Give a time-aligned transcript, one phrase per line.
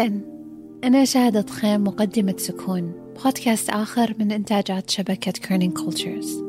[0.00, 0.20] أهلا.
[0.84, 2.92] أنا شهد الخيم مقدمة سكون
[3.24, 6.44] بودكاست آخر من إنتاجات شبكة Kerning Cultures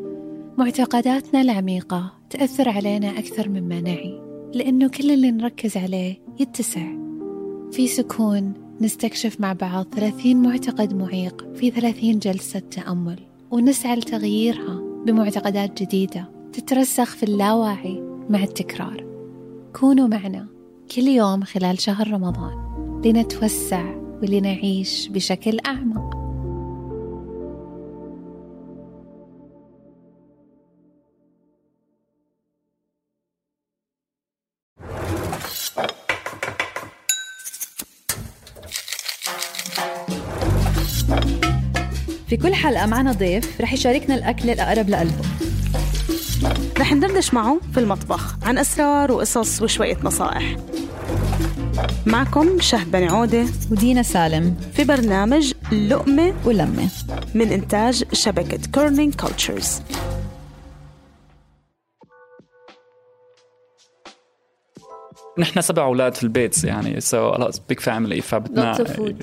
[0.57, 4.21] معتقداتنا العميقة تأثر علينا أكثر مما نعي
[4.53, 6.87] لأنه كل اللي نركز عليه يتسع.
[7.71, 13.19] في سكون نستكشف مع بعض 30 معتقد عميق في 30 جلسة تأمل
[13.51, 19.05] ونسعى لتغييرها بمعتقدات جديدة تترسخ في اللاواعي مع التكرار.
[19.73, 20.47] كونوا معنا
[20.95, 22.70] كل يوم خلال شهر رمضان.
[23.05, 23.83] لنتوسع
[24.21, 26.21] ولنعيش بشكل أعمق.
[42.27, 45.21] في كل حلقة معنا ضيف رح يشاركنا الأكل الأقرب لقلبه.
[46.79, 50.55] رح ندردش معه في المطبخ عن أسرار وقصص وشوية نصائح.
[52.05, 56.89] معكم شهد بن عودة ودينا سالم في برنامج لقمة ولمة.
[57.35, 59.81] من إنتاج شبكة Kerning Cultures
[65.41, 68.73] نحن سبع أولاد في البيت يعني so a lot big family فبدنا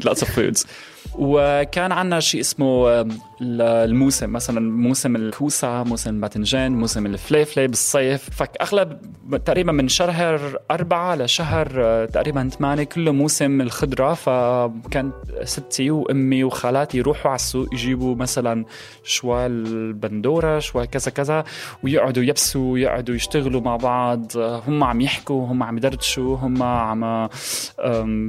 [0.01, 0.67] lots of foods.
[1.15, 3.07] وكان عندنا شيء اسمه
[3.41, 8.31] الموسم مثلا موسم الكوسة موسم الباذنجان موسم الفليفلة بالصيف.
[8.31, 8.99] فاغلب
[9.45, 14.15] تقريبا من شهر أربعة لشهر uh, تقريبا ثمانية كله موسم الخضرة.
[14.15, 15.13] فكان
[15.45, 18.65] ستي وأمي وخالاتي يروحوا على السوق يجيبوا مثلا
[19.09, 21.45] شوال البندورة شوال كذا كذا
[21.83, 24.33] ويقعدوا يبسوا ويقعدوا يشتغلوا مع بعض.
[24.37, 27.29] هم عم يحكوا هم عم يدردشوا هم عم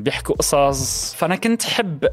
[0.03, 1.13] بيحكوا قصص.
[1.15, 2.07] فأنا كنت حب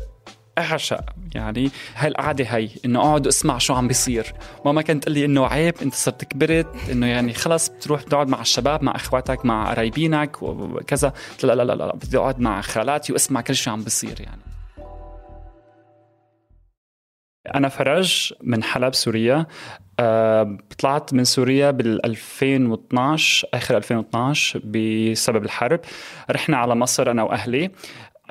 [0.59, 1.05] أعشق.
[1.35, 4.35] يعني هاي القعده هي إنه أقعد اسمع شو عم بيصير.
[4.65, 8.41] ماما كانت تقول لي إنه عيب أنت صرت كبرت إنه يعني خلص بتروح بتقعد مع
[8.41, 11.13] الشباب مع أخواتك مع قرايبينك وكذا.
[11.43, 14.41] لا لا لا, لا بدي أقعد مع خالاتي وأسمع كل شيء عم بيصير يعني.
[17.55, 19.47] أنا فرج من حلب سوريا.
[20.01, 25.81] أه طلعت من سوريا بال 2012 آخر 2012 بسبب الحرب.
[26.31, 27.71] رحنا على مصر أنا وأهلي.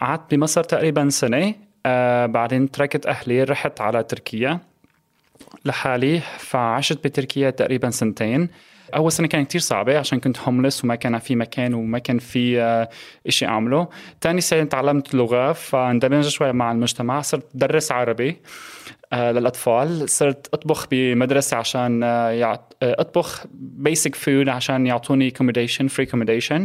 [0.01, 1.55] قعدت بمصر تقريبا سنة.
[1.85, 4.59] أه بعدين تركت أهلي رحت على تركيا.
[5.65, 8.49] لحالي فعشت بتركيا تقريبا سنتين.
[8.95, 12.61] أول سنة كانت كتير صعبة عشان كنت homeless وما كان في مكان وما كان في
[12.61, 12.89] آه،
[13.27, 13.87] إشي أعمله.
[14.21, 18.41] تاني سنة تعلمت لغة فاندمجت شوي مع المجتمع صرت درس عربي
[19.13, 20.09] آه، للأطفال.
[20.09, 26.61] صرت أطبخ بمدرسة عشان آه، أطبخ basic food عشان يعطوني accommodation free accommodation.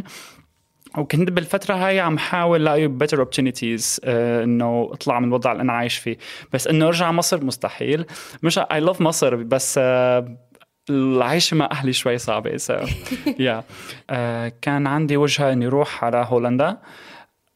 [0.99, 5.97] وكنت بالفترة هاي عم حاول لاقي opportunities آه إنه أطلع من الوضع اللي أنا عايش
[5.99, 6.17] فيه.
[6.53, 8.05] بس إنه أرجع مصر مستحيل.
[8.43, 9.81] مش I love مصر بس
[10.91, 12.87] العيش مع أهلي شوي صعبة so
[13.47, 13.63] yeah.
[14.11, 16.79] آه كان عندي وجهة إني أروح على هولندا.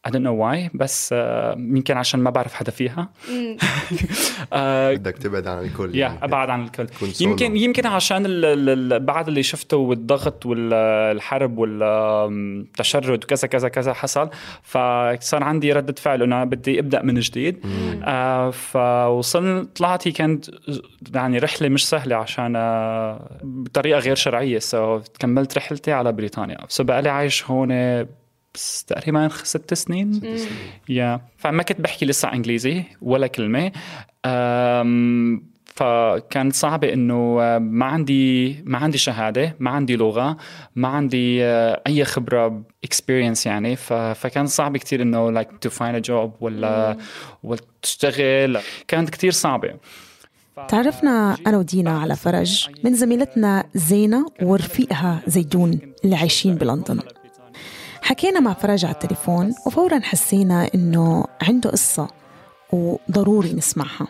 [0.08, 3.08] I don't know why بس آه يمكن عشان ما بعرف حدا فيها.
[4.52, 6.24] آه بدك تبعد عن الكل يا يعني.
[6.24, 6.86] أبعد عن الكل.
[7.20, 13.92] يمكن يمكن عشان ال- ال- ال- بعد اللي شفته والضغط والحرب والتشرد وكذا كذا كذا
[13.92, 14.30] حصل
[14.62, 17.60] فصار عندي ردة فعل إنه أنا بدي أبدأ من جديد.
[18.04, 20.46] آه فوصلنا طلعت هي كانت
[21.14, 22.52] يعني رحلة مش سهلة عشان
[23.42, 24.58] بطريقة غير شرعية.
[24.58, 26.58] so كملت رحلتي على بريطانيا.
[26.68, 27.68] so بقى لي عايش هون
[28.54, 30.20] بس تقريبا ست سنين.
[30.88, 31.20] yeah.
[31.36, 33.72] فما كنت بحكي لسه إنجليزي ولا كلمة.
[34.26, 40.36] أم، فكانت صعبة إنه ما عندي ما عندي شهادة، ما عندي لغة،
[40.76, 41.44] ما عندي
[41.86, 43.76] أي خبرة experience يعني.
[44.14, 46.96] فكان صعب كتير إنه like to find a job ولا
[47.42, 48.58] ولا تشتغل.
[48.88, 49.74] كانت كتير صعبة.
[50.68, 57.00] تعرفنا أنا ودينا على فرج من زميلتنا زينة ورفيقها زيدون اللي عايشين بلندن.
[58.04, 62.08] حكينا مع فرج على التليفون وفورا حسينا إنه عنده قصة
[62.72, 64.06] وضروري نسمعها.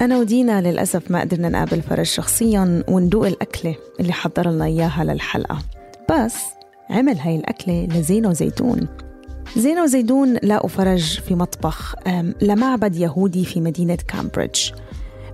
[0.00, 5.58] أنا ودينا للأسف ما قدرنا نقابل فرج شخصيا وندوق الأكلة اللي حضر لنا إياها للحلقة.
[6.10, 6.34] بس
[6.90, 8.88] عمل هاي الأكلة لزينة وزيتون.
[9.56, 11.94] زينة وزيدون لاقوا فرج في مطبخ
[12.42, 14.70] لمعبد يهودي في مدينة كامبريدج.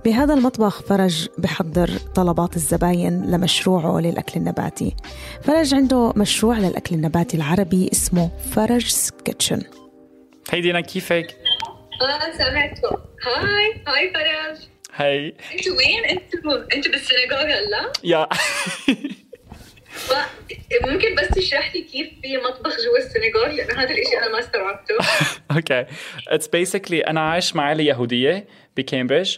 [0.05, 4.95] بهذا المطبخ فرج بحضر طلبات الزباين لمشروعه للأكل النباتي.
[5.43, 9.61] فرج عنده مشروع للأكل النباتي العربي اسمه فرج كيتشن
[10.51, 11.37] hi دينا كيفك؟
[12.01, 12.95] آه سمعتكم.
[13.25, 14.57] hi hi فرج.
[14.95, 15.35] hi.
[15.53, 18.27] أنتوا وين؟ أنتوا أنتوا بالسنغال هلا؟ yeah.
[20.83, 24.95] ممكن بس تشرح لي كيف في مطبخ جوا السنغال لأنه هذا الشيء أنا ما استوعبته.
[25.55, 25.85] okay
[26.27, 28.47] it's basically أنا عايش مع عائله يهودية
[28.77, 29.37] بكامبريدج.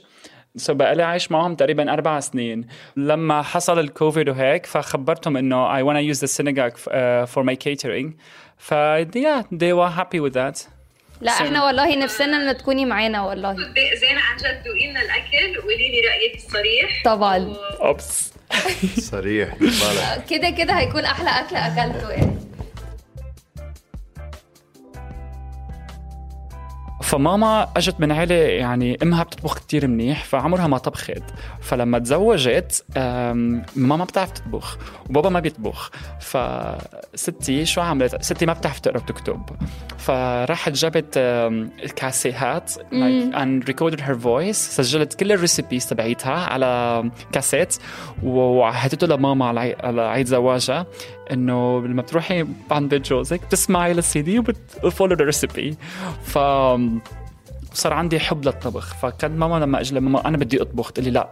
[0.58, 2.68] so بقى لي عايش معهم تقريبا أربع سنين.
[2.95, 8.07] لما حصل الكوفيد وهيك فخبرتهم إنه I wanna use the synagogue uh, for my catering.
[8.57, 8.74] ف
[9.15, 10.68] yeah they were happy with that.
[11.21, 13.54] لا إحنا والله نفسنا إن تكوني معانا والله.
[14.02, 17.01] بس عن جد دوقي لنا الأكل وقولي لي رأيك الصريح.
[17.06, 17.54] طبعا.
[17.81, 18.34] أو بس
[19.00, 19.54] صريح.
[20.30, 22.38] كده كده هيكون أحلى أكل أكلته يعني.
[27.07, 31.24] فماما أجت من عيلة يعني أمها بتطبخ كتير منيح فعمرها ما طبخت.
[31.62, 32.86] فلما تزوجت
[33.75, 34.77] ماما بتعرف تطبخ
[35.09, 35.92] وبابا ما بيطبخ.
[36.19, 39.42] فستي شو عملت؟ ستي ما بتعرف تقرا وتكتب
[39.98, 41.13] فراحت جابت
[41.95, 44.51] كاسيهات like, and recorded her voice.
[44.51, 47.75] سجلت كل ال recipes تبعيتها على كاسيت
[48.24, 50.86] وعهدته لماما على عيد زواجها.
[51.34, 55.78] إنه لما بتروحي عند بيت جوزك بتسمعي للسي دي وبت follow recipe
[56.24, 56.38] ف
[57.74, 58.96] صار عندي حب للطبخ.
[58.96, 61.30] فكان ماما لما أجي ماما أنا بدي أطبخ تقول لي لا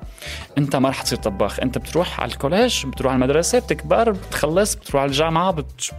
[0.58, 1.60] أنت ما رح تصير طباخ.
[1.60, 5.92] أنت بتروح على ال college بتروح على المدرسة بتكبر بتخلص بتروح على الجامعة بت...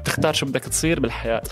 [0.00, 1.42] بتختار شو بدك تصير بالحياة.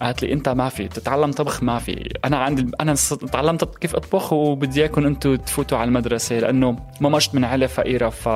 [0.00, 2.12] قالت لي أنت ما في تتعلم طبخ ما في.
[2.24, 2.94] أنا عندي أنا
[3.32, 8.08] تعلمت كيف أطبخ وبدي إياكم أنتم تفوتوا على المدرسة لأنه ماما أجت من عائله فقيرة
[8.08, 8.28] ف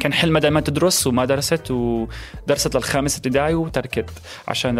[0.00, 4.10] كان حلمها دائما تدرس وما درست ودرست للخامس ابتدائي وتركت
[4.48, 4.78] عشان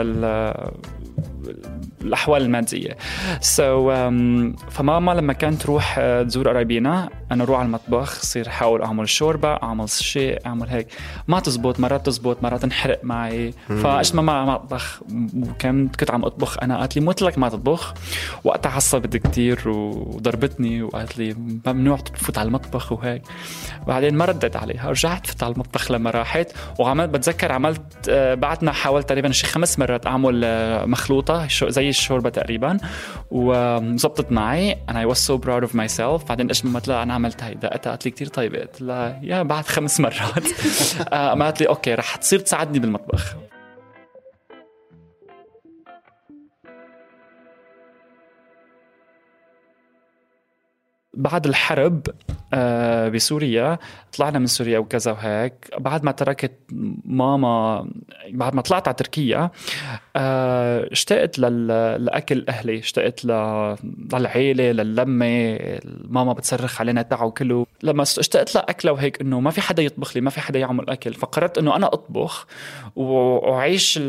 [2.03, 2.97] الأحوال المادية.
[3.41, 8.49] سو so, um, فماما لما كانت تروح uh, تزور قرايبينا أنا أروح على المطبخ صير
[8.49, 10.87] احاول أعمل شوربة أعمل شيء أعمل هيك.
[11.29, 13.55] ما تزبط مرات تزبط مرات تنحرق معي.
[13.69, 15.01] ماما ما اطبخ
[15.37, 16.59] وكنت كنت عم أطبخ.
[16.63, 17.95] أنا قالت لي قلت لك ما تطبخ.
[18.45, 21.35] وقتها عصبت كثير وضربتني وقالت لي
[21.67, 22.93] ممنوع تفوت على المطبخ.
[22.93, 23.23] وهيك.
[23.87, 26.53] بعدين ما ردت عليها رجعت فت على المطبخ لما راحت.
[26.79, 32.31] وعملت بتذكر عملت uh, بعدنا حاولت تقريبا شي خمس مرات أعمل uh, مخلوطة زي الشوربه
[32.31, 32.79] تقريبا.
[33.31, 34.75] وزبطت معي.
[34.75, 36.29] And I was so proud of myself.
[36.29, 39.43] بعدين إيش ما لا أنا عملت هاي دقتها قالت لي كثير طيبه قلت لها يا
[39.43, 40.45] بعد خمس مرات.
[41.39, 43.37] ما قالت لي أوكي رح تصير تساعدني بالمطبخ.
[51.15, 52.07] بعد الحرب
[53.09, 53.79] بسوريا.
[54.17, 55.55] طلعنا من سوريا وكذا وهيك.
[55.79, 56.53] بعد ما تركت
[57.05, 57.87] ماما
[58.31, 59.51] بعد ما طلعت على تركيا
[60.17, 62.79] اشتقت للاكل أهلي.
[62.79, 65.59] اشتقت للعيلة للمة.
[66.09, 70.21] ماما بتصرخ علينا تعوا كله لما اشتقت لاكله وهيك إنه ما في حدا يطبخ لي
[70.21, 71.15] ما في حدا يعمل أكل.
[71.15, 72.47] فقررت إنه أنا أطبخ
[72.97, 74.01] وأعيش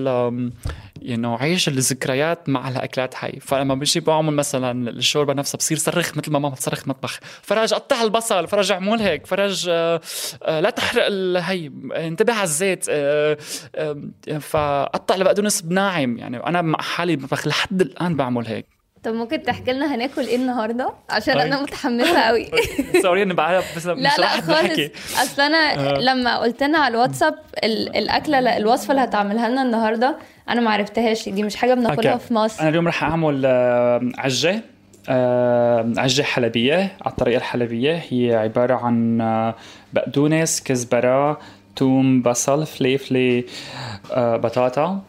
[1.02, 3.40] يعني عيش الذكريات مع الأكلات هاي.
[3.42, 7.20] فلما بجي بعمل مثلا الشوربة نفسها بصير صرخ مثل ما ماما بتصرخ مطبخ.
[7.42, 9.28] فرج قطع البصل فرج اعمل هيك.
[9.28, 10.02] فرج آه
[10.46, 13.38] لا تحرق هي انتبه على الزيت آه
[13.76, 16.18] آه فقطع البقدونس بناعم.
[16.18, 18.81] يعني أنا مع حالي بطبخ لحد الآن بعمل هيك.
[19.04, 22.48] طب ممكن تحكي لنا هناكل إيه النهارده؟ عشان أنا متحمسة قوي.
[23.04, 24.80] سوري اني بعرف بس لا لا خالص.
[25.24, 30.18] أصل أنا لما قلت لنا على الواتساب الأكلة الوصفة اللي هتعملها لنا النهارده
[30.50, 31.30] أنا ما عرفتهاش.
[31.30, 32.62] دي مش حاجة بناكلها في مصر.
[32.62, 33.46] أنا اليوم رح أعمل
[34.18, 34.62] عجة
[36.00, 38.04] عجة حلبية على الطريقة الحلبية.
[38.10, 39.18] هي عبارة عن
[39.94, 41.40] بقدونس كزبرة
[41.76, 43.46] توم بصل فليفلي
[44.18, 45.02] بطاطا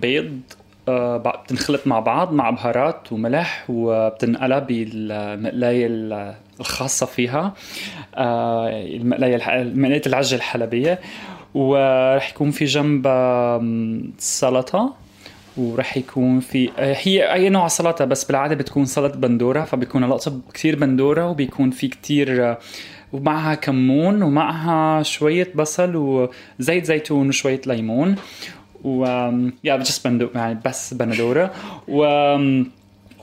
[0.00, 0.40] بيض
[0.88, 5.86] بتنخلط مع بعض مع بهارات وملح وبتنقلها بالمقلاية
[6.60, 7.54] الخاصة فيها.
[8.18, 9.36] المقلاية
[9.74, 11.00] مقلاية العجة الحلبية.
[11.54, 13.62] ورح يكون في جنبها
[14.18, 14.94] سلطة.
[15.56, 20.76] ورح يكون في هي أي نوع سلطة بس بالعادة بتكون سلطة بندورة فبيكون الاقصى كثير
[20.76, 22.56] بندورة وبيكون في كثير
[23.12, 28.16] ومعها كمون ومعها شوية بصل وزيت زيتون وشوية ليمون.
[28.84, 29.04] و
[29.64, 31.50] يا بس بندو يعني بس بندوره
[31.88, 32.04] و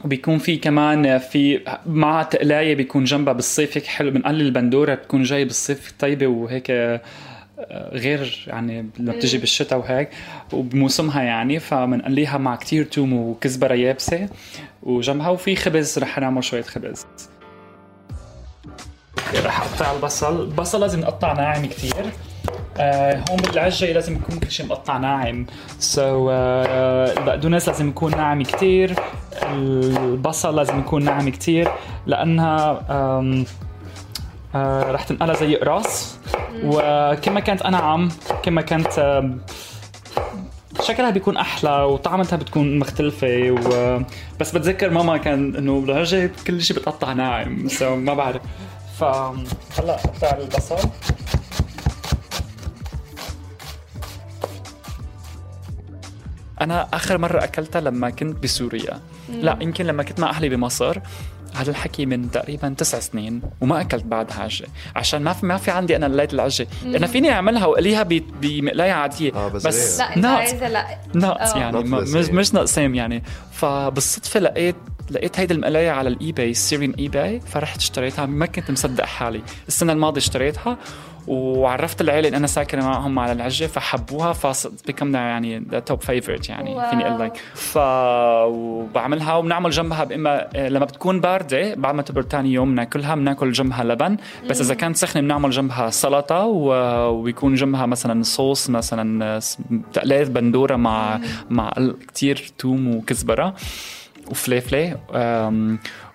[0.05, 5.45] وبيكون في كمان في مع تقلايه بيكون جنبها بالصيف هيك حلو بنقلل البندورة بتكون جاي
[5.45, 7.01] بالصيف طيبة وهيك آه،
[7.95, 10.09] غير يعني لما بتجي بالشتاء وهيك
[10.53, 14.29] وبموسمها يعني فبنقليها مع كتير توم وكزبرة يابسة
[14.83, 17.05] وجنبها وفي خبز رح نعمل شوية خبز.
[19.35, 20.41] رح أقطع البصل.
[20.41, 22.05] البصل لازم نقطع ناعم كتير.
[23.29, 25.45] هون بالعجة لازم يكون كل شيء مقطع ناعم.
[25.79, 28.95] so so, آه البقدونس لازم يكون ناعم كتير.
[29.43, 31.71] البصل لازم يكون ناعم كتير.
[32.05, 32.83] لأنها
[34.55, 36.17] آه رح تنقلها زي أقراص.
[36.63, 38.09] وكما كانت أنعم
[38.43, 39.35] كما كانت آه
[40.81, 43.51] شكلها بيكون أحلى وطعمتها بتكون مختلفة.
[43.51, 43.99] و...
[44.39, 47.67] بس بتذكر ماما كان إنه بالعجة كل شيء بتقطع ناعم.
[47.67, 48.41] so ما بعرف.
[48.99, 50.89] فهلا قطع البصل.
[56.61, 58.99] أنا آخر مرة أكلتها لما كنت بسوريا.
[59.29, 60.97] لا يمكن لما كنت مع أهلي بمصر.
[61.55, 64.67] هذا الحكي من تقريبا تسع سنين وما أكلت بعدها عجة.
[64.95, 66.67] عشان ما في ما في عندي أنا مقلاية العجة.
[66.85, 68.03] أنا فيني أعملها وأقليها
[68.41, 69.33] بمقلاية عادية.
[69.33, 70.85] آه بس, بس لا عايزة لا.
[71.13, 71.57] ناقص آه.
[71.59, 72.29] يعني مش.
[72.29, 73.23] مش ناقصين يعني.
[73.51, 74.75] فبالصدفة لقيت
[75.11, 78.25] لقيت هيدي المقلاية على ال eBay سيرين eBay فرحت اشتريتها.
[78.25, 79.41] ما كنت مصدق حالي.
[79.67, 80.77] السنة الماضية اشتريتها.
[81.27, 86.89] وعرفت العيلة إن أنا ساكن معهم على العجه فحبوها فبكمنا يعني top favourite يعني wow.
[86.89, 87.37] فيني أقول لك.
[87.53, 87.77] ف
[88.47, 93.83] وبعملها وبنعمل جنبها بإما لما بتكون باردة بعد ما تبرد ثاني يوم بناكلها بناكل جنبها
[93.83, 94.17] لبن.
[94.49, 96.73] بس إذا كانت سخنة بنعمل جنبها سلطة و...
[97.09, 99.39] وبيكون جنبها مثلا صوص مثلا
[99.93, 101.73] تقلية بندورة مع مع
[102.13, 103.55] كثير توم وكزبرة
[104.31, 104.97] وفليفلة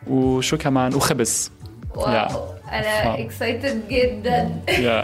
[0.06, 1.52] وشو كمان؟ وخبز.
[1.96, 2.55] wow.
[2.72, 4.62] أنا ف- excited جدا.
[4.68, 5.02] yeah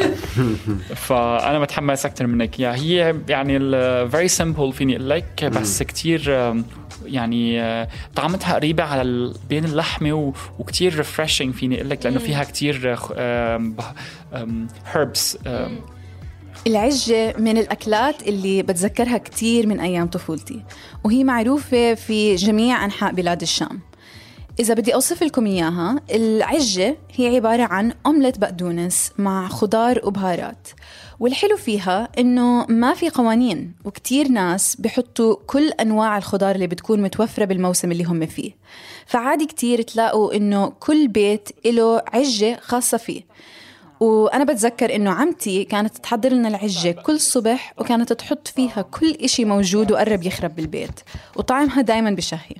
[1.06, 2.60] فأنا متحمس أكثر منك.
[2.60, 3.58] yeah هي يعني
[4.08, 6.52] very simple فيني أقول لك بس كثير
[7.06, 12.44] يعني آه، طعمتها قريبة على بين اللحمة و- وكثير refreshing فيني أقول لك لأنه فيها
[12.44, 12.96] كثير
[14.94, 15.38] herbs
[16.66, 20.62] العجة من الأكلات اللي بتذكرها كتير من أيام طفولتي
[21.04, 23.80] وهي معروفة في جميع أنحاء بلاد الشام.
[24.60, 30.68] إذا بدي أوصف لكم إياها العجة هي عبارة عن أومليت بقدونس مع خضار وبهارات.
[31.20, 37.44] والحلو فيها إنه ما في قوانين وكتير ناس بحطوا كل أنواع الخضار اللي بتكون متوفرة
[37.44, 38.52] بالموسم اللي هم فيه.
[39.06, 43.22] فعادي كتير تلاقوا إنه كل بيت له عجة خاصة فيه.
[44.00, 49.44] وأنا بتذكر إنه عمتي كانت تحضر لنا العجة كل صبح وكانت تحط فيها كل إشي
[49.44, 51.00] موجود وقرب يخرب بالبيت.
[51.36, 52.56] وطعمها دايما بشهي.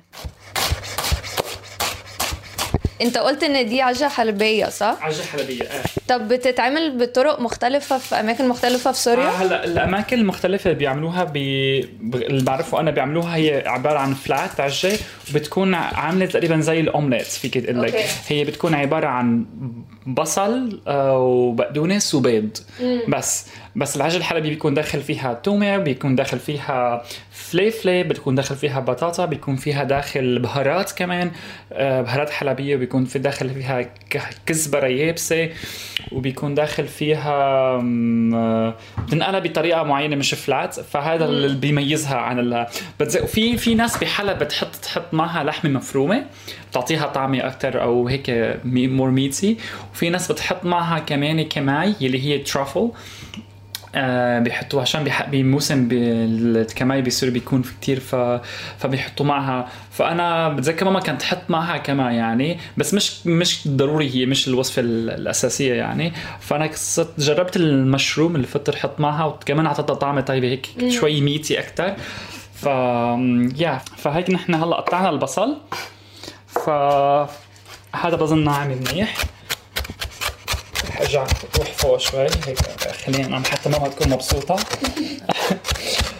[3.01, 8.15] انت قلت ان دي عجة حلبية صح؟ عجه حلبية إيه طب بتتعمل بطرق مختلفة في
[8.15, 11.33] أماكن مختلفة في آه سوريا؟ هلا الأماكن المختلفة اللي بيعملوها ب...
[11.33, 12.15] ب...
[12.15, 14.91] اللي بعرفه أنا بيعملوها هي عبارة عن فلات عجه
[15.31, 18.05] وبتكون عاملة تقريبا زي الأومليت فيك تقول لك.
[18.27, 19.45] هي بتكون عبارة عن
[20.07, 22.57] بصل آه، وبقدونس وبيض.
[23.07, 28.79] بس بس العجل الحلبي بيكون داخل فيها تومة بيكون داخل فيها فليفلة بتكون داخل فيها
[28.79, 31.31] بطاطا بيكون فيها داخل بهارات كمان
[31.73, 35.49] آه، بهارات حلبية بيكون في داخل فيها ك- كزبرة يابسة
[36.11, 37.33] وبيكون داخل فيها
[38.33, 38.73] آه،
[39.07, 42.67] بتنقلها بطريقة معينة مش flat فهذا اللي بيميزها عن ال
[43.27, 46.25] في في ناس بحلب بتحط تحط معها لحمة مفرومة
[46.73, 49.57] بتعطيها طعمه أكثر أو هيك more meaty
[49.93, 52.91] وفي ناس بتحط معها كمان كماي اللي هي truffle
[53.95, 58.15] آه بيحطوها عشان بموسم الكماي بسوريا بيكون في كتير ف...
[58.79, 59.67] فبيحطوا معها.
[59.91, 64.79] فأنا بتذكر ماما كانت تحط معها كمان يعني بس مش مش ضروري هي مش الوصفة
[64.81, 66.13] ال- الأساسية يعني.
[66.39, 71.93] فأنا صرت جربت المشروم اللي أحط معها وكمان أعطتها طعمه طيبه هيك شوي ميتي أكثر
[72.53, 72.65] ف
[73.61, 75.57] يا فهيك نحن هلأ قطعنا البصل.
[76.65, 76.69] ف
[77.95, 79.17] هذا بظن ناعم منيح.
[80.89, 81.25] رح ارجع
[81.57, 82.59] روح فوق شوي هيك
[83.05, 84.55] خلينا نعم حتى ماما تكون مبسوطة.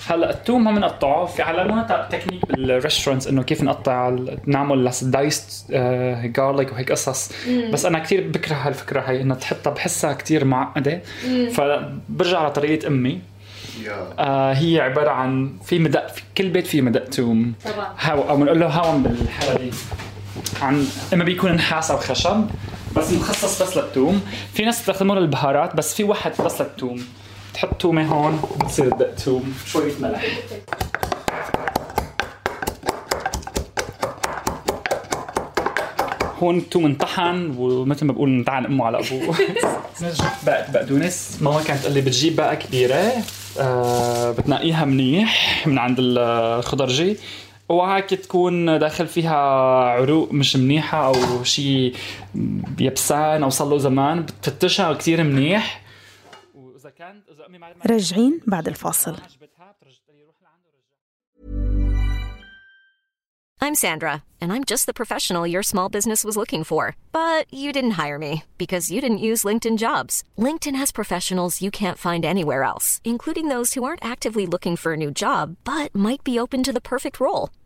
[0.07, 5.71] هلا الثوم ما بنقطعه في علمونا technique بال restaurants إنه كيف نقطع نعمل diced
[6.23, 7.31] garlic وهيك قصص.
[7.71, 11.01] بس أنا كثير بكره هالفكرة هي انها تحطها بحسها كثير معقدة.
[11.53, 13.21] فبرجع على طريقة أمي.
[14.19, 17.53] آه هي عبارة عن في مدق في كل بيت فيه مدق توم.
[17.65, 17.93] طبعا.
[17.99, 19.71] هاو أو بنقول له هاون بالحلبي.
[20.61, 22.47] عن إما بيكون نحاس أو خشب
[22.95, 24.21] بس مخصص بس للثوم
[24.53, 27.03] في ناس بتستخدمه للبهارات بس في واحد بس للثوم
[27.53, 30.25] تحط تومة هون بتصير دق توم شوية ملح.
[36.43, 39.35] هون الثوم انطحن ومثل ما بقول انطعن أمه على أبوه.
[40.45, 43.11] بقى بقدونس ماما كانت تقول لي بتجيب بقى كبيرة
[43.59, 47.17] آه بتنقيها منيح من عند الخضرجي.
[47.73, 49.37] وهيك تكون داخل فيها
[49.89, 51.95] عروق مش منيحة أو شيء
[52.79, 55.83] يبسان أو صار له زمان بتفتشها كثير منيح
[57.49, 59.15] معلمة راجعين بعد الفاصل
[63.65, 66.97] I'm Sandra, and I'm just the professional your small business was looking for.
[67.13, 70.21] But you didn't hire me because you didn't use LinkedIn jobs.
[70.37, 74.91] LinkedIn has professionals you can't find anywhere else, including those who aren't actively looking for
[74.91, 77.51] a new job but might be open to the perfect role,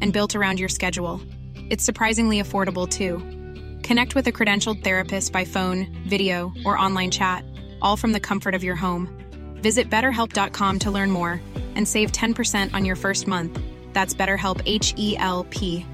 [0.00, 1.20] and built around your schedule.
[1.70, 3.18] It's surprisingly affordable too.
[3.82, 7.44] Connect with a credentialed therapist by phone, video, or online chat,
[7.80, 9.08] all from the comfort of your home.
[9.56, 11.40] Visit betterhelp.com to learn more
[11.76, 13.58] and save 10% on your first month.
[13.92, 15.86] That's BetterHelp H E L P.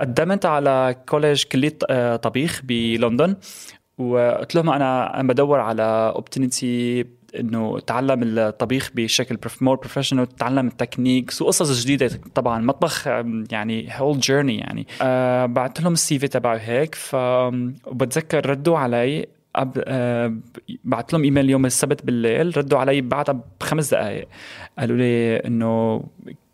[0.00, 3.36] قدمت على كوليج كلية آه، طبيخ بلندن
[3.98, 7.04] وقلت لهم انا انا بدور على اوبتونيتي
[7.39, 13.07] إنه اتعلم الطبيخ بشكل more professional اتعلم ال techniques وقصص جديدة طبعا مطبخ
[13.51, 14.87] يعني whole journey يعني.
[15.01, 17.15] أه بعت لهم ال CV تبعي هيك ف
[17.85, 19.25] وبتذكر ردوا علي
[19.55, 20.35] قبل أه
[20.83, 24.27] بعت لهم إيميل يوم السبت بالليل ردوا علي بعدها بخمس دقائق
[24.79, 26.03] قالوا لي إنه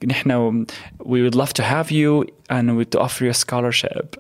[0.06, 0.66] نحن
[1.00, 4.16] we would love to have you and we would offer you a scholarship.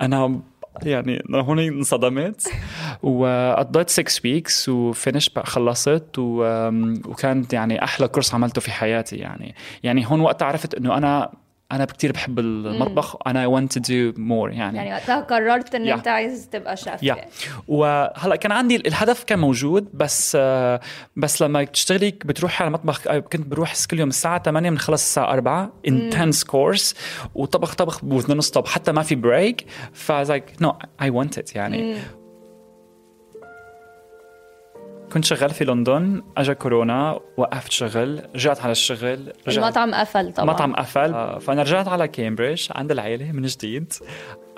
[0.00, 0.40] أنا
[0.86, 2.48] يعني هون انصدمت
[3.02, 6.18] وقضيت 6 ويكس وفينش خلصت.
[6.18, 11.30] وكانت يعني أحلى كورس عملته في حياتي يعني يعني هون وقتها عرفت إنه أنا
[11.72, 14.76] أنا كثير بحب المطبخ أنا I want to do more يعني.
[14.76, 15.92] يعني وقتها قررت ان Yeah.
[15.92, 17.16] انت عايز تبقى شيف يا
[17.68, 20.80] وهلأ كان عندي الهدف كان موجود بس آه،
[21.16, 25.32] بس لما تشتغلي بتروحي على المطبخ آه، كنت بروح كل يوم الساعة 8 بنخلص الساعة
[25.32, 26.94] 4 intense كورس
[27.34, 30.68] وطبخ طبخ بدون stop حتى ما في break ف like no
[31.02, 31.96] I want it يعني.
[35.12, 40.54] كنت شغال في لندن اجى كورونا وقفت شغل رجعت على الشغل رجعت المطعم قفل طبعا.
[40.54, 41.14] مطعم قفل.
[41.14, 43.92] آه، فأنا رجعت على كامبريدج عند العيلة من جديد.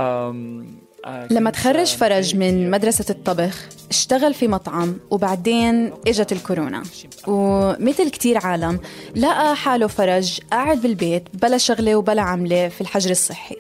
[0.01, 0.67] أم،
[1.05, 6.83] آه، لما تخرج فرج من مدرسة الطبخ اشتغل في مطعم وبعدين إجت الكورونا.
[7.27, 8.81] ومثل كتير عالم
[9.17, 13.57] لقى حاله فرج قاعد بالبيت بلا شغلة وبلا عملة في الحجر الصحي.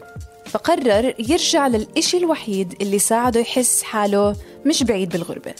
[0.46, 5.54] فقرر يرجع للإشي الوحيد اللي ساعده يحس حاله مش بعيد بالغربة.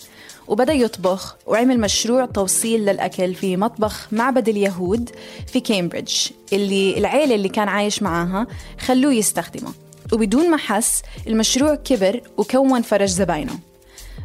[0.50, 5.10] وبدأ يطبخ وعمل مشروع توصيل للأكل في مطبخ معبد اليهود
[5.46, 6.16] في كامبريدج
[6.52, 8.46] اللي العيلة اللي كان عايش معاها
[8.80, 9.72] خلوه يستخدمه.
[10.12, 13.58] وبدون ما حس المشروع كبر وكون فرج زباينه.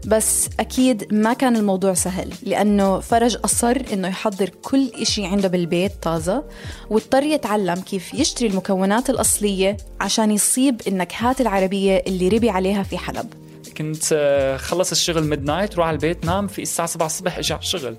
[0.06, 5.92] بس أكيد ما كان الموضوع سهل لأنه فرج أصر إنه يحضر كل إشي عنده بالبيت
[6.02, 6.44] طازة
[6.90, 13.45] واضطر يتعلم كيف يشتري المكونات الأصلية عشان يصيب النكهات العربية اللي ربي عليها في حلب.
[13.78, 17.62] كنت آه، خلص الشغل midnight روح على البيت نام في الساعة 7 الصبح أجي على
[17.62, 17.96] الشغل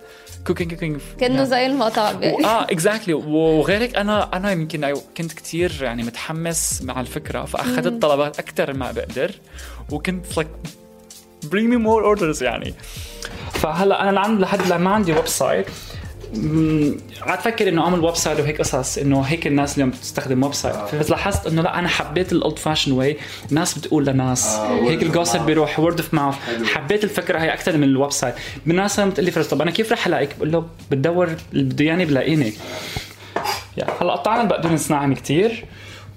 [0.47, 2.23] cooking cooking كانه زي المطعم.
[2.23, 8.39] آه exactly وغيرك أنا أنا يمكن أيوة كنت كتير يعني متحمس مع الفكرة فأخذت طلبات
[8.39, 9.31] أكثر ما بقدر
[9.91, 10.69] وكنت like
[11.47, 12.75] bring me more orders يعني.
[13.53, 15.67] فهلا أنا لحد ما عندي website
[17.27, 21.47] قعدت أفكر إنه أعمل website وهيك قصص إنه هيك الناس اليوم بتستخدم website بس لاحظت
[21.47, 23.17] إنه لا أنا حبيت ال old fashion way
[23.51, 26.35] ناس بتقول لناس هيك ال gossip بيروح word of mouth
[26.65, 28.35] حبيت الفكرة هي أكثر من ال website
[28.67, 31.85] بالناس لما بتقول لي فرج طب أنا كيف رح ألاقيك؟ بقول له بتدور اللي بده
[31.85, 32.53] إياني بلاقيني
[34.01, 35.65] هلأ قطعنا البقدونس ناعم كتير.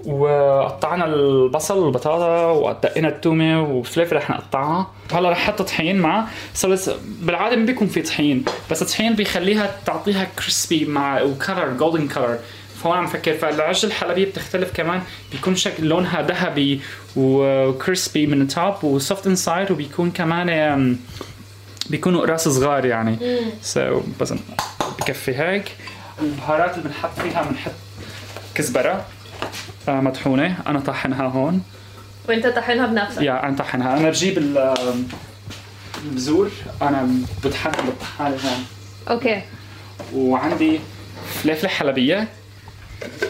[0.06, 4.90] وقطعنا البصل والبطاطا ودقينا التومة والفلفل رح نقطعها.
[5.12, 10.26] هلا رح أحط طحين معها صارت بالعادة ما بيكون في طحين بس الطحين بيخليها تعطيها
[10.38, 12.38] crispy مع و color golden color
[12.82, 15.02] فهون عم فكر فالعجة الحلبية بتختلف كمان.
[15.32, 16.80] بيكون شكل لونها ذهبي
[17.16, 20.96] و crispy من ال top و soft inside وبيكون كمان
[21.90, 23.18] بيكونوا قراص صغار يعني.
[23.62, 24.34] so بس
[24.98, 25.64] بكفي هيك.
[26.22, 27.72] البهارات اللي بنحط فيها بنحط
[28.54, 29.04] كزبرة.
[29.88, 30.56] مطحونة.
[30.66, 31.62] أنا طحنها هون.
[32.28, 33.22] وأنت طحنها بنفسك.
[33.22, 34.74] يا أنا طحنها أنا بجيب ال-
[36.04, 36.50] البذور.
[36.82, 37.08] أنا
[37.44, 38.66] بطحنها بالطحالة هون.
[39.10, 39.42] okay.
[40.14, 40.80] وعندي
[41.42, 42.28] فلفلة حلبية.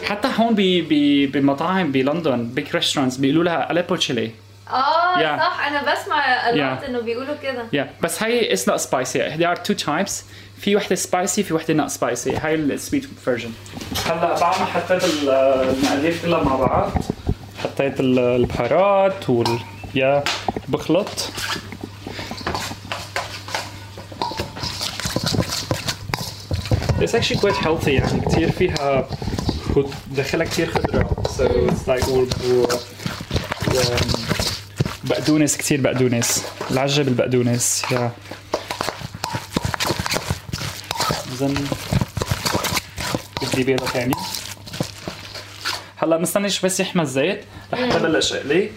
[0.05, 4.31] حتى هون ب- ب- بالمطاعم بلندن big restaurants بيقولوا لها Aleppo chili
[4.69, 5.39] آه Yeah.
[5.41, 5.67] صح.
[5.67, 6.89] أنا بسمع lot Yeah.
[6.89, 7.65] إنه بيقولوا كده.
[7.83, 8.03] Yeah.
[8.03, 9.39] بس هي it's not spicy.
[9.39, 10.11] There are two types.
[10.61, 12.27] في وحدة spicy في وحدة not spicy.
[12.45, 13.51] هاي ال sweet version
[14.05, 16.91] هلأ بعد ما حطيت ال- المقادير كلها مع بعض
[17.63, 19.59] حطيت ال- البهارات وال
[19.95, 20.23] يا
[20.67, 21.07] بخلط.
[27.01, 29.07] It's actually quite healthy يعني كثير فيها
[30.11, 31.09] دخلها كثير خضرة.
[31.37, 32.67] So it's like و, و, و
[35.03, 36.43] بقدونس كثير بقدونس.
[36.71, 38.11] العجة بالبقدونس يا
[41.41, 41.67] زين
[43.53, 44.15] بدي بيضة ثاني
[45.97, 48.71] هلا مستني شوي بس يحمى الزيت رح أبلش أقلي.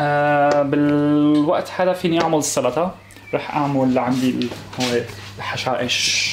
[0.00, 2.94] آه بالوقت هذا فيني أعمل السلطة
[3.34, 4.48] رح أعمل عندي
[4.80, 5.00] هو
[5.38, 6.29] الحشائش.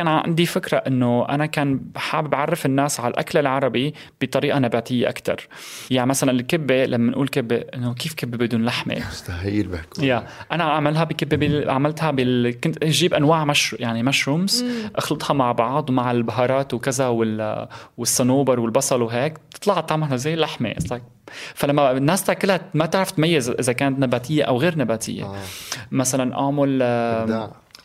[0.00, 5.48] كان عندي فكرة إنه أنا كان حابب أعرف الناس على الأكل العربي بطريقة نباتية أكثر
[5.90, 10.04] يعني مثلا الكبة لما نقول كبة إنه كيف كبة بدون لحمة؟ مستحيل بحكوا.
[10.04, 11.70] يا أنا اعملها بكبة بال...
[11.70, 12.60] عملتها بال...
[12.60, 14.64] كنت أجيب أنواع مش يعني mushrooms
[14.96, 17.68] أخلطها مع بعض ومع البهارات وكذا وال...
[17.96, 21.00] والصنوبر والبصل وهيك تطلع طعمها زي like...
[21.54, 25.24] فلما الناس تاكلها ما تعرف تميز إذا كانت نباتية أو غير نباتية.
[25.24, 25.36] آه.
[25.90, 26.82] مثلا اعمل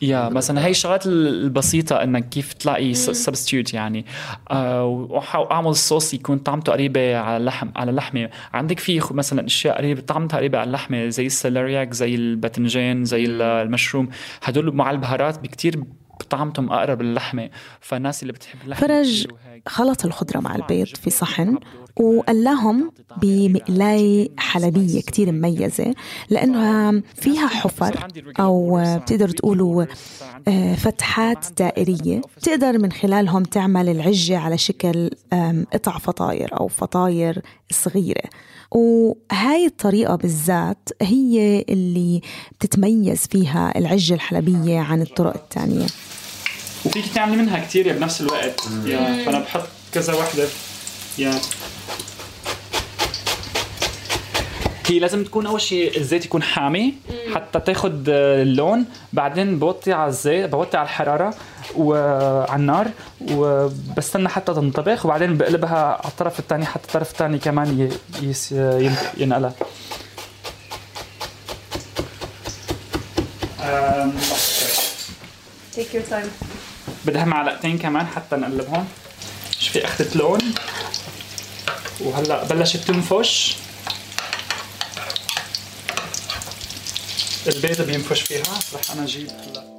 [0.02, 4.06] يا مثلا هي الشغلات البسيطة إنك كيف تلاقي substitute يعني.
[4.50, 10.00] آه وأعمل صوص يكون طعمته قريبة على اللحم على اللحمة عندك في مثلا أشياء قريبة
[10.00, 14.08] طعمتها قريبة على اللحمة زي ال celeriac زي الباذنجان زي ال- المشروم.
[14.42, 15.82] هدول مع البهارات بكتير
[16.30, 17.50] طعمتهم أقرب للحمة.
[17.80, 19.26] فالناس اللي بتحب اللحمة فرج.
[19.66, 21.58] خلط الخضرة مع البيض في صحن.
[22.00, 22.90] وقلاهم
[23.22, 25.94] بمقلاية حلبية كتير مميزة
[26.30, 28.08] لأنها فيها حفر
[28.40, 29.84] أو بتقدروا تقولوا
[30.48, 35.10] آه، فتحات دائرية بتقدر من خلالهم تعمل العجة على شكل
[35.72, 38.22] قطع فطاير أو فطاير صغيرة.
[38.70, 42.20] وهاي الطريقة بالذات هي اللي
[42.60, 45.86] بتتميز فيها العجة الحلبية عن الطرق التانية.
[46.84, 48.68] وفيك تعملي منها كتير بنفس الوقت.
[48.84, 50.48] يا فانا بحط كذا وحدة.
[51.18, 51.40] يا.
[54.86, 56.94] هي لازم تكون أول شيء الزيت يكون حامي
[57.34, 61.34] حتى تاخد اللون بعدين بوطي على الزيت بوطي على الحرارة
[61.76, 62.88] وعلى النار
[63.30, 67.80] وبستنى حتى تنطبخ وبعدين بقلبها على الطرف الثاني حتى الطرف الثاني كمان
[68.22, 69.52] ي- يس- ين- ينقلى
[73.60, 74.12] أم،
[75.76, 76.26] take your time.
[77.06, 78.84] بدها معلقتين كمان حتى نقلبهم.
[79.58, 80.38] شوفي أخذت لون.
[82.00, 83.56] وهلا بلشت تنفش.
[87.46, 88.42] البيض بينفش فيها.
[88.74, 89.76] رح أنا أجيب هلا.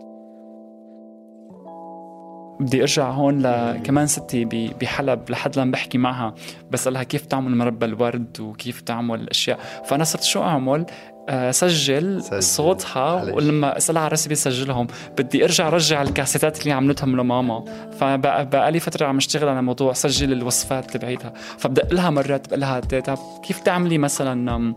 [2.59, 4.45] بدي أرجع هون ل كمان ستي
[4.81, 6.35] بحلب لحد لما بحكي معها
[6.71, 9.83] بسألها كيف تعمل مربى الورد وكيف تعمل أشياء.
[9.85, 10.85] فأنا صرت شو أعمل؟
[11.29, 12.43] سجل سجل.
[12.43, 13.23] صوتها.
[13.23, 14.87] ولما أسألها على ريسبي سجلهم.
[15.17, 17.63] بدي أرجع أرجع الكاسيتات اللي عملتها لماما.
[17.99, 22.59] فبقى بقى لي فترة عم أشتغل على موضوع سجل الوصفات تبعيتها فبدق لها مرات بقول
[22.59, 24.73] لها تيتا كيف تعملي مثلا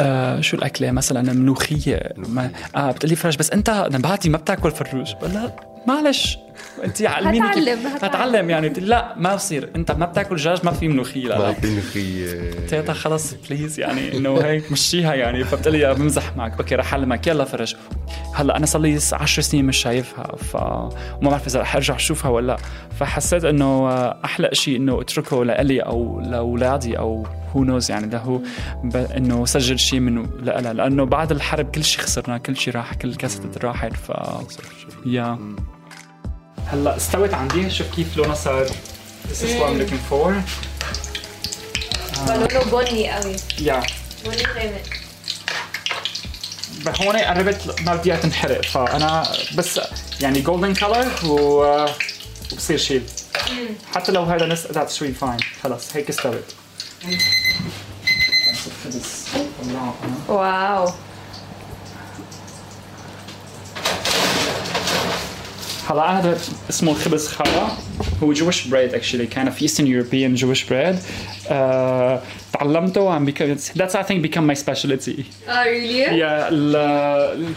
[0.00, 5.14] آه شو الأكلة؟ مثلا ملوخيه ما آه بتقلي فرج بس أنت نباتي ما بتاكل فروج
[5.14, 6.38] بقول لها معلش.
[6.84, 7.96] انت علميني هتعلم، هتعلم.
[7.96, 8.68] هتعلم يعني.
[8.68, 9.70] لا ما بصير.
[9.76, 11.52] انت ما بتاكل دجاج ما في ملوخيه لا, ما.
[11.52, 15.44] في ملوخية تيتا خلص please يعني إنه هيك مشيها يعني.
[15.44, 16.58] فبتقلي يا بمزح معك.
[16.58, 17.26] okay رح أعلمك.
[17.26, 17.74] يلا فرج.
[18.34, 22.30] هلأ أنا صار لي 10 سنين مش شايفها ف وما بعرف إذا رح أرجع أشوفها
[22.30, 22.56] ولا لا.
[22.98, 23.88] فحسيت إنه
[24.24, 28.06] أحلى شيء إنه أتركه لإلي أو لأولادي أو who knows يعني.
[28.06, 28.40] ده هو
[28.84, 28.96] ب...
[28.96, 33.08] إنه سجل شيء منه لها لأنه بعد الحرب كل شيء خسرنا كل شيء راح كل
[33.08, 34.12] الكاسيتات راحت ف
[35.06, 35.38] يا
[36.66, 38.66] هلا استوت عندي شوف كيف لونها صار.
[38.66, 40.32] This is what I'm looking for.
[42.28, 43.36] لونه بني قوي.
[43.58, 43.82] يا
[44.24, 44.82] بني غامق.
[47.00, 49.80] هون قربت ما بدي إياها تنحرق فأنا بس
[50.20, 51.62] يعني golden color و
[52.52, 53.02] وبصير شيل
[53.94, 56.44] حتى لو هذا نس that's شوي fine خلص هيك استوت.
[60.28, 60.92] wow.
[65.92, 66.38] أنا هذا
[66.70, 67.68] اسمه خبز challah
[68.22, 70.98] هو Jewish bread actually كان في Eastern European Jewish bread.
[72.52, 76.48] تعلمته وعم بيكون that's I think become my specialty آه really yeah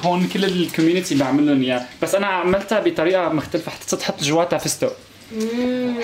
[0.05, 1.81] هون كل ال community بيعمل لهم إياه.
[2.01, 3.71] بس أنا عملتها بطريقة مختلفة.
[3.71, 4.95] حطيت حط جواتها فستق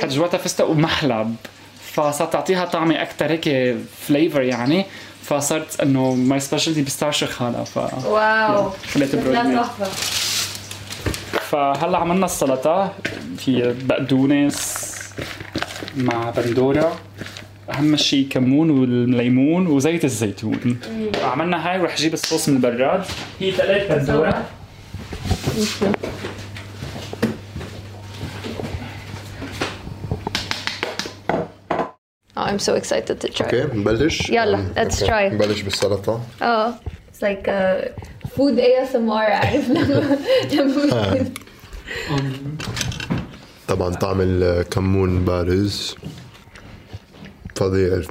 [0.02, 1.36] حط جواتها فستق ومحلب.
[1.94, 4.86] فصارت تعطيها طعمة أكثر هيك flavor يعني.
[5.24, 8.70] فصرت إنه my specialty pistachio challah ف wow.
[8.94, 9.88] خليت تحفة.
[11.52, 12.94] فهلا عملنا السلطة
[13.46, 14.92] هي بقدونس
[15.96, 17.00] مع بندورة.
[17.70, 20.80] أهم شيء كمون والليمون وزيت الزيتون.
[21.24, 23.04] عملنا هاي ورح أجيب الصوص من البراد.
[23.40, 24.46] هي ثلاث بندورة.
[32.38, 33.42] Oh, I'm so excited to try.
[33.42, 35.08] okay نبلش يلا، let's okay.
[35.08, 35.34] try.
[35.34, 36.74] نبلش بالسلطه آه
[37.14, 37.50] it's like
[38.32, 40.17] uh, food ASMR عارف لما
[40.54, 41.32] لما
[43.67, 45.96] طبعا طعم الكمون بارز.
[47.56, 48.02] فظيع.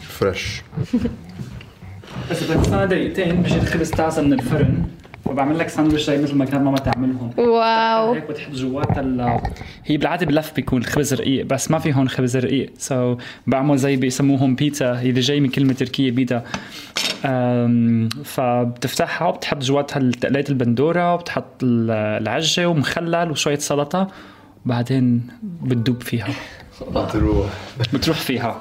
[0.00, 0.62] fresh
[2.30, 4.84] بس بدك تستنى دقيقتين بيجي الخبز تازه من الفرن
[5.26, 7.30] وبعمل لك ساندويتش زي مثل ما كان ماما تعملهم.
[7.38, 8.12] wow.
[8.14, 9.40] هيك بتحط جواتها ال...
[9.84, 13.96] هي بالعادة بلف بيكون خبز رقيق بس ما في هون خبز رقيق so, بعمل زي
[13.96, 16.44] بيسموهم بيتزا هي جاي من كلمة تركية بيتا
[18.24, 21.90] فبتفتحها وبتحط جواتها تقلية البندورة وبتحط ال-
[22.22, 24.08] العجة ومخلل وشوية سلطة
[24.66, 26.28] وبعدين بتدوب فيها.
[27.12, 27.46] تروح
[27.94, 28.60] بتروح فيها.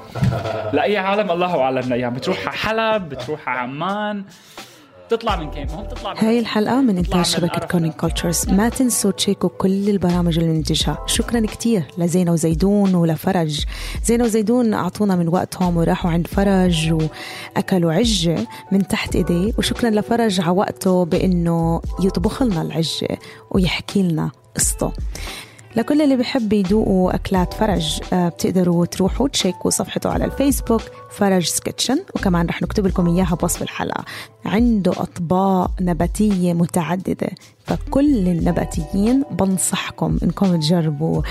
[0.74, 1.90] لأي عالم الله أعلم.
[1.90, 4.24] لايام بتروح على حلب بتروح على عمان.
[5.10, 7.68] تطلع من كيف هون تطلع من هاي الحلقة من إنتاج شبكة.
[7.68, 8.50] كيرنينج كلتشرز.
[8.50, 13.66] ما تنسوا تشيكوا كل البرامج اللي بننتجها شكرا كتير لزينة وزيدون ولفرج.
[14.04, 20.42] زينة وزيدون أعطونا من وقتهم وراحوا عند فرج وأكلوا عجة من تحت إيديه وشكرا لفرج
[20.42, 23.20] على وقته بإنه يطبخ لنا العجة
[23.52, 24.92] ويحكي لنا قصته.
[25.76, 32.00] لكل اللي بحب يدوقوا أكلات فرج آه، بتقدروا تروحوا تشيكوا صفحته على الفيسبوك فرج سكتشن
[32.16, 34.06] وكمان رح نكتب لكم إياها بوصف الحلقة.
[34.46, 37.30] عنده أطباق نباتية متعددة
[37.66, 41.22] فكل النباتيين بنصحكم إنكم تجربوا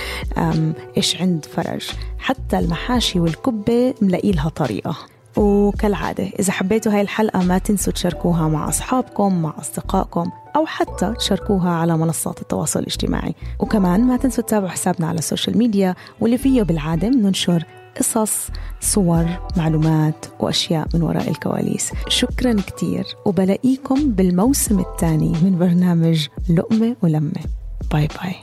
[0.96, 1.90] إيش عند فرج.
[2.18, 4.96] حتى المحاشي والكبة ملاقي لها طريقة.
[5.36, 10.30] وكالعادة إذا حبيتوا هاي الحلقة ما تنسوا تشاركوها مع أصحابكم مع أصدقائكم.
[10.56, 13.34] أو حتى تشاركوها على منصات التواصل الاجتماعي.
[13.60, 17.64] وكمان ما تنسوا تتابعوا حسابنا على السوشيال ميديا واللي فيه بالعادة بننشر
[17.98, 18.48] قصص
[18.80, 21.92] صور معلومات وأشياء من وراء الكواليس.
[22.08, 27.44] شكرا كتير وبلاقيكم بالموسم الثاني من برنامج لقمة ولمة.
[27.92, 28.34] bye bye.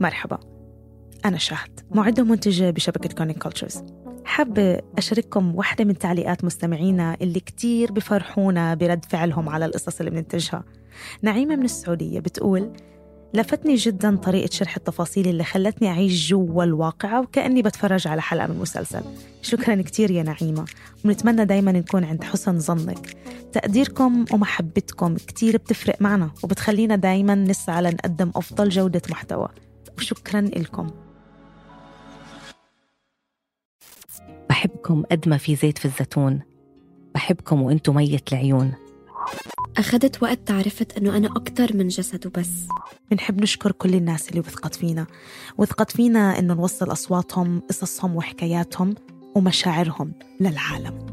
[0.00, 0.38] مرحبا.
[1.24, 3.84] أنا شهد معدة ومنتجة بشبكة كيرنينج كلتشرز.
[4.24, 10.64] حابة أشارككم واحدة من تعليقات مستمعينا اللي كتير بفرحونا برد فعلهم على القصص اللي بننتجها.
[11.22, 12.72] نعيمة من السعودية بتقول
[13.34, 18.58] لفتني جدا طريقة شرح التفاصيل اللي خلتني أعيش جوا الواقعة وكأني بتفرج على حلقة من
[18.58, 19.02] مسلسل.
[19.42, 20.64] شكرا كتير يا نعيمة.
[21.04, 23.16] ونتمنى دايما نكون عند حسن ظنك.
[23.52, 29.48] تقديركم ومحبتكم كتير بتفرق معنا وبتخلينا دايما نسعى لنقدم أفضل جودة محتوى.
[30.00, 30.86] وشكرا لكم.
[34.48, 36.40] بحبكم قد ما في زيت في الزيتون.
[37.14, 38.74] بحبكم وأنتم مية العيون.
[39.78, 42.50] أخذت وقت عرفت أنه أنا أكتر من جسد وبس.
[43.10, 45.06] بنحب نشكر كل الناس اللي وثقت فينا.
[45.58, 48.94] وثقت فينا إنه نوصل أصواتهم قصصهم وحكاياتهم
[49.34, 51.06] ومشاعرهم للعالم.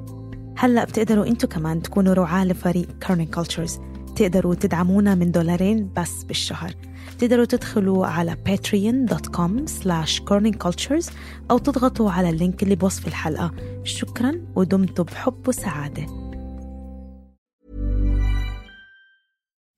[0.58, 3.80] هلأ بتقدروا أنتوا كمان تكونوا رعاة لفريق كارنين كولتشرز
[4.16, 6.74] تقدروا تدعمونا من دولارين بس بالشهر.
[7.19, 11.13] تقدروا تدخلوا على patreon.com slash corningcultures
[11.51, 13.53] أو تضغطوا على اللينك اللي بوصف الحلقة
[13.85, 16.07] شكرا ودمتم بحب وسعادة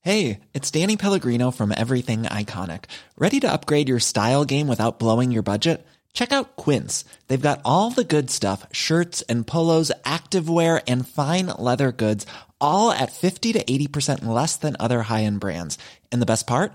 [0.06, 2.84] Hey, it's Danny Pellegrino from Everything Iconic.
[3.16, 5.86] Ready to upgrade your style game without blowing your budget?
[6.12, 7.06] Check out Quince.
[7.26, 12.26] They've got all the good stuff shirts and polos, activewear, and fine leather goods,
[12.60, 15.78] all at 50 to 80% less than other high end brands.
[16.12, 16.74] And the best part?